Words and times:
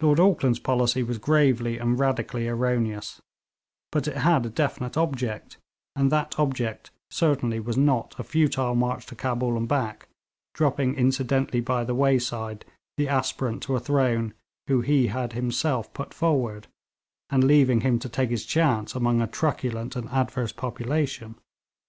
Lord 0.00 0.20
Auckland's 0.20 0.60
policy 0.60 1.02
was 1.02 1.18
gravely 1.18 1.78
and 1.78 1.98
radically 1.98 2.46
erroneous, 2.46 3.20
but 3.90 4.06
it 4.06 4.18
had 4.18 4.46
a 4.46 4.50
definite 4.50 4.96
object, 4.96 5.56
and 5.96 6.12
that 6.12 6.38
object 6.38 6.92
certainly 7.10 7.58
was 7.58 7.76
not 7.76 8.14
a 8.20 8.22
futile 8.22 8.76
march 8.76 9.04
to 9.06 9.16
Cabul 9.16 9.56
and 9.56 9.66
back, 9.66 10.06
dropping 10.54 10.94
incidentally 10.94 11.58
by 11.60 11.82
the 11.82 11.96
wayside 11.96 12.64
the 12.96 13.08
aspirant 13.08 13.60
to 13.64 13.74
a 13.74 13.80
throne 13.80 14.32
whom 14.68 14.84
he 14.84 15.08
had 15.08 15.32
himself 15.32 15.92
put 15.92 16.14
forward, 16.14 16.68
and 17.28 17.42
leaving 17.42 17.80
him 17.80 17.98
to 17.98 18.08
take 18.08 18.30
his 18.30 18.46
chance 18.46 18.94
among 18.94 19.20
a 19.20 19.26
truculent 19.26 19.96
and 19.96 20.08
adverse 20.10 20.52
population. 20.52 21.34